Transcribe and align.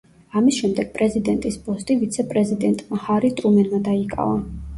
ამის 0.39 0.55
შემდეგ 0.61 0.87
პრეზიდენტის 0.95 1.57
პოსტი 1.65 1.99
ვიცე-პრეზიდენტმა 1.99 3.01
ჰარი 3.05 3.31
ტრუმენმა 3.43 3.83
დაიკავა. 3.91 4.41